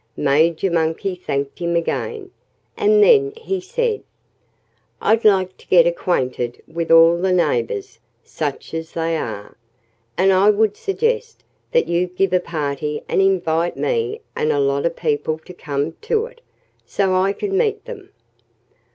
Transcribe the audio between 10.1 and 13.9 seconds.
And I would suggest that you give a party and invite